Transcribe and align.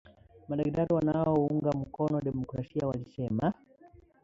Madaktari 0.49 0.93
wanaounga 0.93 1.71
mkono 1.71 2.21
demokrasia 2.21 2.87
walisema. 2.87 3.53